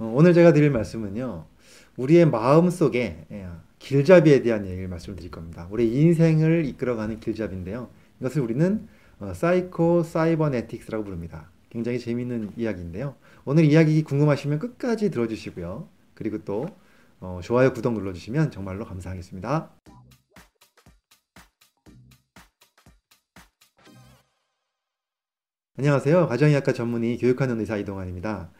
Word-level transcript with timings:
어, 0.00 0.10
오늘 0.16 0.32
제가 0.32 0.54
드릴 0.54 0.70
말씀은요. 0.70 1.44
우리의 1.98 2.24
마음 2.24 2.70
속에 2.70 3.26
예, 3.30 3.46
길잡이에 3.78 4.40
대한 4.40 4.66
얘기를 4.66 4.88
말씀드릴 4.88 5.30
겁니다. 5.30 5.68
우리 5.70 5.94
인생을 5.94 6.64
이끌어가는 6.64 7.20
길잡이인데요. 7.20 7.90
이것을 8.18 8.40
우리는 8.40 8.88
어, 9.18 9.32
사이코 9.34 10.02
사이버네틱스라고 10.02 11.04
부릅니다. 11.04 11.50
굉장히 11.68 11.98
재미있는 11.98 12.50
이야기인데요. 12.56 13.14
오늘 13.44 13.64
이야기 13.64 14.02
궁금하시면 14.02 14.58
끝까지 14.58 15.10
들어주시고요. 15.10 15.86
그리고 16.14 16.38
또 16.44 16.66
어, 17.20 17.40
좋아요, 17.42 17.74
구독 17.74 17.92
눌러주시면 17.92 18.50
정말로 18.50 18.86
감사하겠습니다. 18.86 19.70
안녕하세요. 25.80 26.28
가정의학과 26.28 26.74
전문의 26.74 27.16
교육하는 27.16 27.58
의사 27.58 27.78
이동환입니다. 27.78 28.50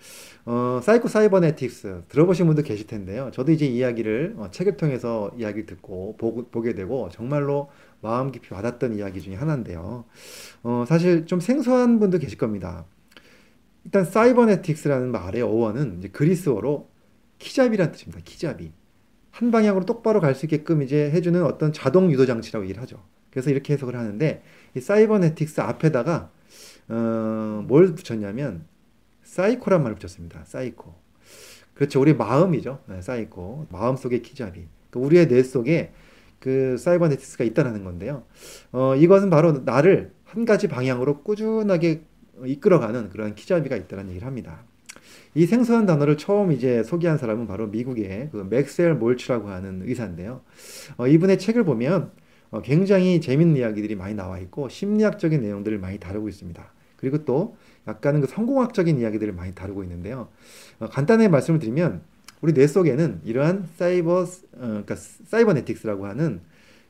어, 0.46 0.80
사이코 0.82 1.06
사이버네틱스 1.06 2.04
들어보신 2.08 2.46
분도 2.46 2.62
계실 2.62 2.86
텐데요. 2.86 3.30
저도 3.34 3.52
이제 3.52 3.66
이야기를 3.66 4.36
어, 4.38 4.48
책을 4.50 4.78
통해서 4.78 5.30
이야기를 5.36 5.66
듣고 5.66 6.16
보게 6.16 6.72
되고 6.72 7.10
정말로 7.12 7.68
마음 8.00 8.32
깊이 8.32 8.54
와닿던 8.54 8.94
이야기 8.94 9.20
중에 9.20 9.34
하나인데요. 9.34 10.06
어, 10.62 10.84
사실 10.88 11.26
좀 11.26 11.40
생소한 11.40 12.00
분도 12.00 12.18
계실 12.18 12.38
겁니다. 12.38 12.86
일단 13.84 14.06
사이버네틱스라는 14.06 15.12
말의 15.12 15.42
어원은 15.42 15.98
이제 15.98 16.08
그리스어로 16.08 16.88
키잡이라는 17.38 17.92
뜻입니다. 17.92 18.20
키잡이. 18.24 18.72
한 19.30 19.50
방향으로 19.50 19.84
똑바로 19.84 20.20
갈 20.20 20.34
수 20.34 20.46
있게끔 20.46 20.80
이제 20.80 21.10
해주는 21.10 21.44
어떤 21.44 21.74
자동 21.74 22.10
유도 22.10 22.24
장치라고 22.24 22.64
얘기를 22.64 22.80
하죠. 22.80 22.96
그래서 23.30 23.50
이렇게 23.50 23.74
해석을 23.74 23.94
하는데 23.94 24.42
이 24.74 24.80
사이버네틱스 24.80 25.60
앞에다가 25.60 26.30
어, 26.88 27.64
뭘 27.66 27.94
붙였냐면 27.94 28.64
사이코란 29.22 29.82
말을 29.82 29.96
붙였습니다. 29.96 30.44
사이코. 30.44 30.94
그렇죠. 31.74 32.00
우리 32.00 32.14
마음이죠. 32.14 32.80
네, 32.88 33.00
사이코. 33.00 33.66
마음 33.70 33.96
속의 33.96 34.22
키잡이. 34.22 34.66
그러니까 34.90 35.06
우리의 35.06 35.28
뇌 35.28 35.42
속에 35.42 35.92
그 36.38 36.76
사이버네틱스가 36.78 37.44
있다는 37.44 37.84
건데요. 37.84 38.24
어, 38.72 38.96
이것은 38.96 39.30
바로 39.30 39.52
나를 39.64 40.12
한 40.24 40.44
가지 40.44 40.68
방향으로 40.68 41.22
꾸준하게 41.22 42.02
이끌어가는 42.44 43.10
그런 43.10 43.34
키잡이가 43.34 43.76
있다는 43.76 44.08
얘기를 44.08 44.26
합니다. 44.26 44.64
이 45.34 45.46
생소한 45.46 45.86
단어를 45.86 46.16
처음 46.16 46.50
이제 46.50 46.82
소개한 46.82 47.18
사람은 47.18 47.46
바로 47.46 47.68
미국의 47.68 48.30
그 48.32 48.46
맥스웰 48.48 48.94
몰츠라고 48.94 49.48
하는 49.48 49.82
의사인데요. 49.84 50.42
어, 50.96 51.06
이분의 51.06 51.38
책을 51.38 51.64
보면 51.64 52.10
어, 52.50 52.62
굉장히 52.62 53.20
재밌는 53.20 53.56
이야기들이 53.56 53.94
많이 53.94 54.14
나와 54.14 54.38
있고 54.38 54.68
심리학적인 54.68 55.40
내용들을 55.40 55.78
많이 55.78 55.98
다루고 55.98 56.28
있습니다. 56.28 56.62
그리고 56.96 57.24
또 57.24 57.56
약간은 57.88 58.20
그 58.20 58.26
성공학적인 58.26 58.98
이야기들을 58.98 59.32
많이 59.32 59.54
다루고 59.54 59.82
있는데요. 59.84 60.28
어, 60.78 60.88
간단하게 60.88 61.28
말씀을 61.28 61.58
드리면 61.60 62.02
우리 62.40 62.52
뇌 62.52 62.66
속에는 62.66 63.20
이러한 63.24 63.68
사이버 63.76 64.22
어, 64.22 64.26
그러니까 64.52 64.96
사이버네틱스라고 64.96 66.06
하는 66.06 66.40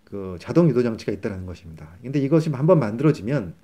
그 0.04 0.36
자동 0.40 0.68
유도 0.68 0.82
장치가 0.82 1.12
있다는 1.12 1.46
것입니다. 1.46 1.88
근데 2.02 2.18
이것이 2.18 2.50
한번 2.50 2.80
만들어지면 2.80 3.54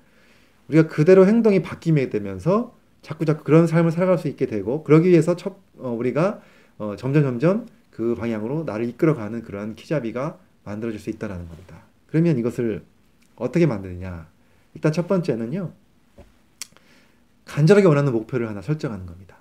우리가 0.69 0.87
그대로 0.87 1.25
행동이 1.25 1.61
바뀌게 1.61 2.09
되면서 2.09 2.75
자꾸 3.01 3.25
자꾸 3.25 3.43
그런 3.43 3.67
삶을 3.67 3.91
살아갈 3.91 4.17
수 4.17 4.27
있게 4.27 4.45
되고 4.45 4.83
그러기 4.83 5.09
위해서 5.09 5.35
첫 5.35 5.57
어, 5.77 5.89
우리가 5.91 6.41
어, 6.77 6.95
점점 6.97 7.23
점점 7.23 7.67
그 7.89 8.15
방향으로 8.15 8.63
나를 8.63 8.87
이끌어가는 8.89 9.41
그러한 9.43 9.75
키잡이가 9.75 10.37
만들어질 10.63 10.99
수 10.99 11.09
있다는 11.09 11.47
겁니다. 11.47 11.86
그러면 12.07 12.37
이것을 12.37 12.83
어떻게 13.35 13.65
만드느냐? 13.65 14.27
일단 14.73 14.91
첫 14.91 15.07
번째는요. 15.07 15.71
간절하게 17.45 17.87
원하는 17.87 18.11
목표를 18.11 18.49
하나 18.49 18.61
설정하는 18.61 19.05
겁니다. 19.05 19.37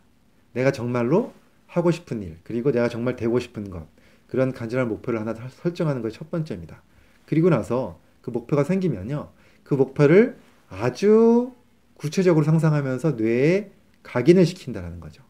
내가 0.52 0.70
정말로 0.70 1.32
하고 1.66 1.90
싶은 1.90 2.22
일, 2.22 2.38
그리고 2.44 2.70
내가 2.72 2.88
정말 2.88 3.16
되고 3.16 3.38
싶은 3.38 3.70
것, 3.70 3.86
그런 4.28 4.52
간절한 4.52 4.88
목표를 4.88 5.20
하나 5.20 5.34
설정하는 5.34 6.02
것이 6.02 6.16
첫 6.16 6.30
번째입니다. 6.30 6.82
그리고 7.26 7.50
나서 7.50 8.00
그 8.22 8.30
목표가 8.30 8.64
생기면요. 8.64 9.30
그 9.64 9.74
목표를 9.74 10.38
아주 10.68 11.52
구체적으로 11.94 12.44
상상하면서 12.44 13.12
뇌에 13.12 13.70
각인을 14.02 14.46
시킨다는 14.46 15.00
거죠. 15.00 15.22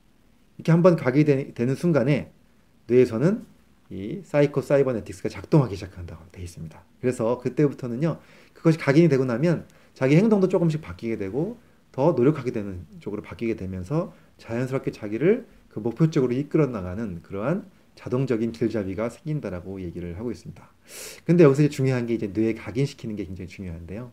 이렇게 0.58 0.72
한번 0.72 0.96
각인이 0.96 1.24
되는 1.24 1.74
순간에 1.74 2.32
뇌에서는 2.86 3.44
이 3.90 4.20
사이코 4.24 4.60
사이버네틱스가 4.60 5.28
작동하기 5.28 5.76
시작한다고 5.76 6.24
되어 6.32 6.42
있습니다. 6.42 6.82
그래서 7.00 7.38
그때부터는요. 7.38 8.18
그것이 8.52 8.78
각인이 8.78 9.08
되고 9.08 9.24
나면 9.24 9.66
자기 9.94 10.16
행동도 10.16 10.48
조금씩 10.48 10.80
바뀌게 10.80 11.18
되고 11.18 11.58
더 11.92 12.12
노력하게 12.12 12.50
되는 12.50 12.86
쪽으로 13.00 13.22
바뀌게 13.22 13.56
되면서 13.56 14.12
자연스럽게 14.38 14.90
자기를 14.90 15.46
그 15.68 15.78
목표 15.78 16.10
쪽으로 16.10 16.32
이끌어 16.34 16.66
나가는 16.66 17.22
그러한 17.22 17.70
자동적인 17.94 18.52
길잡이가 18.52 19.08
생긴다라고 19.08 19.80
얘기를 19.80 20.18
하고 20.18 20.30
있습니다. 20.30 20.68
근데 21.24 21.44
여기서 21.44 21.68
중요한 21.68 22.06
게 22.06 22.14
이제 22.14 22.26
뇌에 22.28 22.54
각인시키는 22.54 23.16
게 23.16 23.24
굉장히 23.24 23.48
중요한데요. 23.48 24.12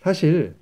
사실 0.00 0.54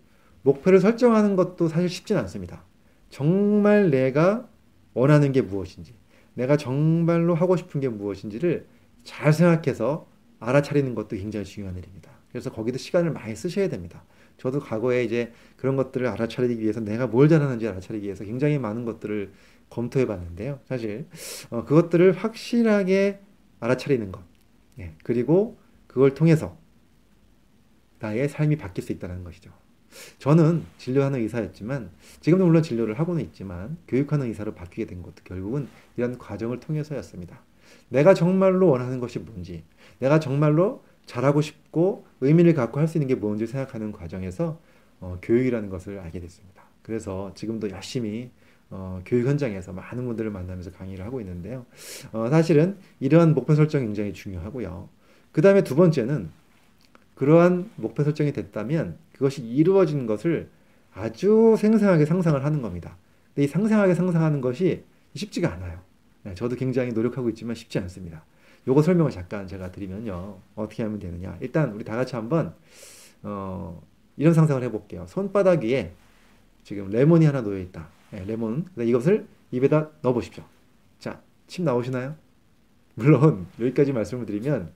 목표를 0.42 0.80
설정하는 0.80 1.36
것도 1.36 1.68
사실 1.68 1.88
쉽지는 1.88 2.22
않습니다. 2.22 2.64
정말 3.10 3.90
내가 3.90 4.48
원하는 4.94 5.32
게 5.32 5.42
무엇인지, 5.42 5.94
내가 6.38 6.56
정말로 6.56 7.34
하고 7.34 7.56
싶은 7.56 7.80
게 7.80 7.88
무엇인지를 7.88 8.66
잘 9.02 9.32
생각해서 9.32 10.06
알아차리는 10.38 10.94
것도 10.94 11.16
굉장히 11.16 11.44
중요한 11.44 11.76
일입니다. 11.76 12.12
그래서 12.30 12.52
거기도 12.52 12.78
시간을 12.78 13.10
많이 13.10 13.34
쓰셔야 13.34 13.68
됩니다. 13.68 14.04
저도 14.36 14.60
과거에 14.60 15.02
이제 15.02 15.32
그런 15.56 15.74
것들을 15.74 16.06
알아차리기 16.06 16.62
위해서 16.62 16.78
내가 16.78 17.08
뭘 17.08 17.28
잘하는지 17.28 17.66
알아차리기 17.66 18.04
위해서 18.04 18.24
굉장히 18.24 18.56
많은 18.56 18.84
것들을 18.84 19.32
검토해 19.68 20.06
봤는데요. 20.06 20.60
사실 20.68 21.06
어, 21.50 21.64
그것들을 21.64 22.12
확실하게 22.12 23.18
알아차리는 23.58 24.12
것, 24.12 24.22
예, 24.78 24.94
그리고 25.02 25.58
그걸 25.88 26.14
통해서 26.14 26.56
나의 27.98 28.28
삶이 28.28 28.58
바뀔 28.58 28.84
수 28.84 28.92
있다는 28.92 29.24
것이죠. 29.24 29.50
저는 30.18 30.64
진료하는 30.78 31.20
의사였지만 31.20 31.90
지금도 32.20 32.46
물론 32.46 32.62
진료를 32.62 32.98
하고는 32.98 33.22
있지만 33.24 33.76
교육하는 33.88 34.26
의사로 34.26 34.54
바뀌게 34.54 34.86
된 34.86 35.02
것도 35.02 35.16
결국은 35.24 35.68
이런 35.96 36.18
과정을 36.18 36.60
통해서였습니다. 36.60 37.40
내가 37.88 38.14
정말로 38.14 38.68
원하는 38.68 39.00
것이 39.00 39.18
뭔지, 39.18 39.64
내가 39.98 40.20
정말로 40.20 40.84
잘하고 41.06 41.40
싶고 41.40 42.06
의미를 42.20 42.54
갖고 42.54 42.80
할 42.80 42.88
수 42.88 42.98
있는 42.98 43.08
게 43.08 43.14
뭔지 43.14 43.46
생각하는 43.46 43.92
과정에서 43.92 44.60
어, 45.00 45.18
교육이라는 45.22 45.68
것을 45.70 45.98
알게 46.00 46.20
됐습니다. 46.20 46.64
그래서 46.82 47.32
지금도 47.34 47.70
열심히 47.70 48.30
어, 48.70 49.00
교육 49.06 49.26
현장에서 49.26 49.72
많은 49.72 50.04
분들을 50.04 50.30
만나면서 50.30 50.72
강의를 50.72 51.04
하고 51.04 51.20
있는데요. 51.20 51.64
어, 52.12 52.28
사실은 52.28 52.76
이러한 53.00 53.34
목표 53.34 53.54
설정이 53.54 53.84
굉장히 53.86 54.12
중요하고요. 54.12 54.88
그 55.32 55.40
다음에 55.40 55.62
두 55.64 55.74
번째는 55.76 56.30
그러한 57.14 57.70
목표 57.76 58.04
설정이 58.04 58.32
됐다면 58.32 58.96
그것이 59.18 59.42
이루어진 59.42 60.06
것을 60.06 60.48
아주 60.94 61.56
생생하게 61.58 62.06
상상을 62.06 62.42
하는 62.44 62.62
겁니다. 62.62 62.96
근데 63.34 63.44
이 63.44 63.46
상생하게 63.48 63.94
상상하는 63.94 64.40
것이 64.40 64.84
쉽지가 65.14 65.52
않아요. 65.54 65.80
네, 66.22 66.34
저도 66.34 66.56
굉장히 66.56 66.92
노력하고 66.92 67.28
있지만 67.30 67.54
쉽지 67.54 67.78
않습니다. 67.80 68.24
요거 68.66 68.82
설명을 68.82 69.10
잠깐 69.10 69.46
제가 69.46 69.70
드리면요. 69.72 70.38
어떻게 70.54 70.82
하면 70.84 70.98
되느냐. 70.98 71.36
일단 71.40 71.72
우리 71.72 71.84
다 71.84 71.96
같이 71.96 72.14
한번 72.14 72.54
어, 73.22 73.82
이런 74.16 74.34
상상을 74.34 74.62
해볼게요. 74.62 75.06
손바닥 75.08 75.64
위에 75.64 75.92
지금 76.62 76.90
레몬이 76.90 77.26
하나 77.26 77.42
놓여 77.42 77.58
있다. 77.58 77.88
네, 78.10 78.24
레몬. 78.24 78.66
이것을 78.78 79.26
입에다 79.50 79.90
넣어 80.02 80.12
보십시오. 80.12 80.44
자, 80.98 81.20
침 81.46 81.64
나오시나요? 81.64 82.14
물론 82.94 83.46
여기까지 83.60 83.92
말씀을 83.92 84.26
드리면 84.26 84.72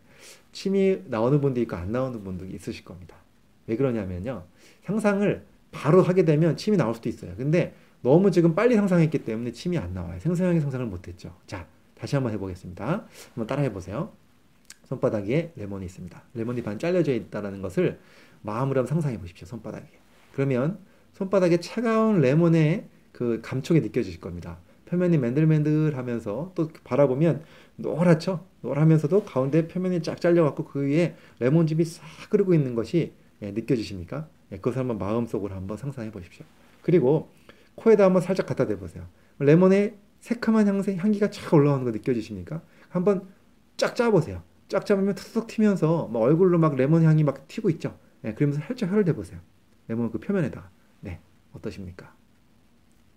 침이 0.53 1.03
나오는 1.07 1.41
분도 1.41 1.61
있고 1.61 1.77
안 1.77 1.93
나오는 1.93 2.23
분도 2.23 2.45
있으실 2.47 2.85
겁니다. 2.85 3.17
왜 3.67 3.77
그러냐면요. 3.77 4.45
상상을 4.85 5.45
바로 5.71 6.03
하게 6.03 6.25
되면 6.25 6.57
침이 6.57 6.77
나올 6.77 6.95
수도 6.95 7.09
있어요. 7.09 7.35
근데 7.37 7.75
너무 8.03 8.31
지금 8.31 8.55
빨리 8.55 8.75
상상했기 8.75 9.25
때문에 9.25 9.53
침이 9.53 9.79
안 9.79 9.95
나와요. 9.95 10.19
생생하게 10.21 10.61
상상을 10.61 10.87
못했죠. 10.87 11.35
자, 11.47 11.67
다시 11.95 12.17
한번 12.17 12.33
해보겠습니다. 12.33 13.07
한번 13.35 13.47
따라 13.47 13.63
해보세요. 13.63 14.13
손바닥 14.85 15.31
에 15.31 15.53
레몬이 15.57 15.87
있습니다. 15.87 16.23
레몬이 16.35 16.63
반 16.63 16.79
잘려져 16.79 17.15
있다는 17.15 17.63
것을 17.63 17.99
마음으로 18.43 18.81
한번 18.81 18.87
상상해 18.87 19.19
보십시오. 19.19 19.47
손바닥에. 19.47 19.87
그러면 20.35 20.79
손바닥에 21.15 21.61
차가운 21.61 22.21
레몬의 22.21 22.89
그 23.13 23.41
감촉이 23.43 23.81
느껴지실 23.81 24.21
겁니다. 24.21 24.59
표면이 24.87 25.17
맨들맨들 25.19 25.97
하면서 25.97 26.53
또 26.55 26.69
바라보면 26.85 27.45
노랗죠. 27.77 28.45
노라면서도 28.61 29.25
가운데 29.25 29.67
표면이 29.67 30.03
쫙 30.03 30.21
잘려갖고 30.21 30.65
그 30.65 30.83
위에 30.83 31.15
레몬즙이 31.39 31.85
싹 31.85 32.05
흐르고 32.31 32.53
있는 32.53 32.75
것이 32.75 33.13
예, 33.43 33.51
느껴지십니까? 33.51 34.29
예, 34.53 34.57
그것을 34.57 34.79
한번 34.79 34.99
마음속으로 34.99 35.55
한번 35.55 35.77
상상해 35.77 36.11
보십시오. 36.11 36.47
그리고 36.83 37.31
코에다 37.75 38.05
한번 38.05 38.23
살짝 38.23 38.47
갖다 38.47 38.67
대보세요. 38.67 39.07
레몬의 39.39 39.97
새카만 40.21 40.69
향새, 40.69 40.97
향기가 40.97 41.31
쫙 41.31 41.53
올라오는 41.53 41.85
거 41.85 41.91
느껴지십니까? 41.91 42.63
한번 42.89 43.29
쫙 43.77 43.97
짜보세요. 43.97 44.43
쫙 44.69 44.87
짜보면 44.87 45.15
툭툭 45.17 45.49
튀면서 45.49 46.09
막 46.09 46.21
얼굴로 46.21 46.59
막 46.59 46.77
레몬 46.77 47.03
향이 47.03 47.25
막 47.25 47.49
튀고 47.49 47.69
있죠. 47.71 47.99
네, 48.23 48.35
그러면서 48.35 48.61
살짝 48.65 48.91
혀를 48.91 49.05
대보세요. 49.05 49.41
레몬 49.89 50.11
그 50.13 50.19
표면에다. 50.19 50.71
네, 51.01 51.19
어떠십니까? 51.53 52.15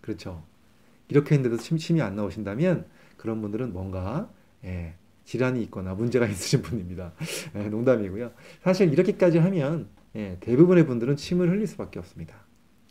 그렇죠. 0.01 0.43
이렇게 1.07 1.35
했는데도 1.35 1.61
침, 1.61 1.77
침이 1.77 2.01
안 2.01 2.15
나오신다면 2.15 2.87
그런 3.17 3.41
분들은 3.41 3.71
뭔가 3.71 4.29
예, 4.63 4.95
질환이 5.25 5.61
있거나 5.63 5.93
문제가 5.93 6.25
있으신 6.27 6.61
분입니다. 6.63 7.13
예, 7.55 7.69
농담이고요. 7.69 8.31
사실 8.63 8.91
이렇게까지 8.91 9.37
하면 9.37 9.89
예, 10.15 10.37
대부분의 10.39 10.85
분들은 10.87 11.17
침을 11.17 11.49
흘릴 11.49 11.67
수밖에 11.67 11.99
없습니다. 11.99 12.35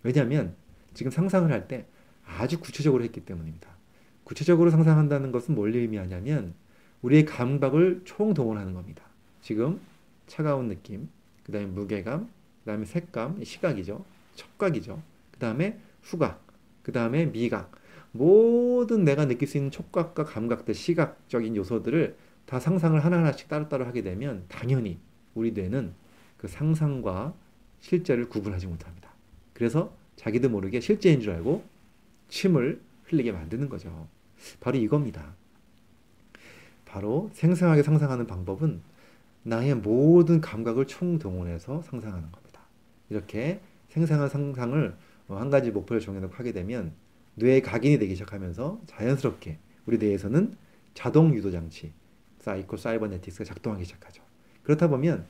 왜냐하면 0.03 0.55
지금 0.93 1.11
상상을 1.11 1.50
할 1.50 1.67
때 1.69 1.87
아주 2.26 2.59
구체적으로 2.61 3.05
했기 3.05 3.21
때문입니다. 3.21 3.69
구체적으로 4.25 4.71
상상한다는 4.71 5.32
것은 5.32 5.55
뭘 5.55 5.75
의미하냐면 5.75 6.55
우리의 7.03 7.25
감각을 7.26 8.03
총동원하는 8.05 8.73
겁니다. 8.73 9.05
지금 9.43 9.81
차가운 10.26 10.69
느낌, 10.69 11.09
그 11.44 11.53
다음에 11.53 11.67
무게감, 11.67 12.21
그 12.25 12.65
다음에 12.65 12.87
색감, 12.87 13.44
시각이죠. 13.44 14.05
촉각이죠. 14.35 15.03
그 15.32 15.38
다음에 15.38 15.79
후각, 16.03 16.47
그 16.82 16.93
다음에 16.93 17.26
미각. 17.26 17.73
모든 18.12 19.05
내가 19.05 19.26
느낄 19.26 19.49
수 19.49 19.59
있는 19.59 19.71
촉각과 19.71 20.25
감각들, 20.25 20.73
시각적인 20.73 21.56
요소들을 21.56 22.17
다 22.47 22.61
상상을 22.61 23.03
하나하나씩 23.05 23.49
따로따로 23.49 23.85
하게 23.85 24.03
되면 24.03 24.44
당연히 24.49 24.99
우리 25.35 25.53
뇌는 25.53 25.93
그 26.44 26.49
상상과 26.49 27.32
실제를 27.81 28.29
구분하지 28.29 28.67
못합니다. 28.67 29.08
그래서 29.55 29.96
자기도 30.17 30.50
모르게 30.50 30.79
실제인 30.79 31.23
줄 31.23 31.32
알고 31.32 31.64
침을 32.29 32.82
흘리게 33.05 33.32
만드는 33.32 33.70
거죠. 33.70 34.06
바로 34.61 34.76
이겁니다. 34.76 35.35
바로 36.85 37.31
생생하게 37.32 37.82
상상하는 37.82 38.26
방법은 38.26 38.82
나의 39.43 39.75
모든 39.76 40.43
감각을 40.43 40.87
총동원해서 40.87 41.81
상상하는 41.81 42.31
겁니다. 42.31 42.61
이렇게 43.08 43.62
생생한 43.88 44.29
상상을 44.29 44.97
한 45.29 45.49
가지 45.49 45.70
목표를 45.70 46.02
정해놓고 46.02 46.35
하게 46.35 46.52
되면 46.52 46.93
뇌에 47.37 47.62
각인이 47.62 47.99
되기 47.99 48.17
시작하면서 48.17 48.82
자연스럽게 48.85 49.61
우리 49.87 49.97
뇌에서는 49.97 50.58
자동 50.93 51.35
유도 51.35 51.50
장치, 51.50 51.94
사이코 52.40 52.76
사이버네틱스가 52.76 53.44
작동하기 53.44 53.87
시작하죠. 53.87 54.34
그렇다 54.64 54.88
보면 54.88 55.25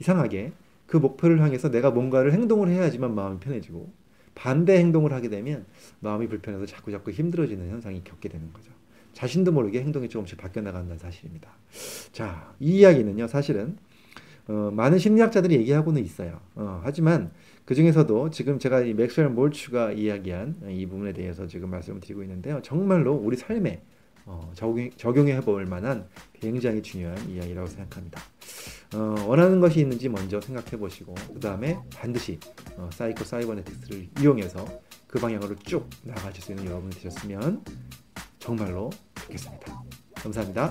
이상하게 0.00 0.52
그 0.86 0.96
목표를 0.96 1.40
향해서 1.42 1.70
내가 1.70 1.90
뭔가를 1.90 2.32
행동을 2.32 2.68
해야지만 2.68 3.14
마음이 3.14 3.38
편해지고 3.40 3.90
반대 4.34 4.78
행동을 4.78 5.12
하게 5.12 5.28
되면 5.28 5.66
마음이 6.00 6.28
불편해서 6.28 6.66
자꾸 6.66 6.90
자꾸 6.90 7.10
힘들어지는 7.10 7.70
현상이 7.70 8.02
겪게 8.04 8.28
되는 8.28 8.52
거죠. 8.52 8.70
자신도 9.12 9.52
모르게 9.52 9.80
행동이 9.80 10.08
조금씩 10.08 10.38
바뀌어 10.38 10.62
나간다는 10.62 10.98
사실입니다. 10.98 11.50
자, 12.12 12.54
이 12.60 12.78
이야기는요, 12.78 13.26
사실은 13.26 13.76
어, 14.46 14.70
많은 14.72 14.98
심리학자들이 14.98 15.56
얘기하고는 15.56 16.02
있어요. 16.02 16.40
어, 16.54 16.80
하지만 16.84 17.30
그 17.64 17.74
중에서도 17.74 18.30
지금 18.30 18.58
제가 18.58 18.80
이 18.80 18.94
맥스웰 18.94 19.28
몰츠가 19.28 19.92
이야기한 19.92 20.56
이 20.70 20.86
부분에 20.86 21.12
대해서 21.12 21.46
지금 21.46 21.70
말씀을 21.70 22.00
드리고 22.00 22.22
있는데요. 22.22 22.62
정말로 22.62 23.12
우리 23.12 23.36
삶에 23.36 23.82
어, 24.30 24.52
적용, 24.54 24.90
적용 24.96 25.26
해 25.28 25.40
볼 25.40 25.64
만한 25.64 26.06
굉장히 26.38 26.82
중요한 26.82 27.16
이야기라고 27.30 27.66
생각합니다. 27.66 28.20
어, 28.94 29.24
원하는 29.26 29.58
것이 29.60 29.80
있는지 29.80 30.08
먼저 30.08 30.40
생각해 30.40 30.76
보시고 30.76 31.14
그 31.32 31.40
다음에 31.40 31.78
반드시 31.94 32.38
어, 32.76 32.90
사이코 32.92 33.24
사이버네틱스를 33.24 34.08
이용해서 34.20 34.66
그 35.06 35.18
방향으로 35.18 35.56
쭉 35.64 35.88
나가실 36.02 36.42
수 36.42 36.52
있는 36.52 36.66
여러분이 36.66 36.94
되셨으면 36.96 37.64
정말로 38.38 38.90
좋겠습니다. 39.22 39.82
감사합니다. 40.14 40.66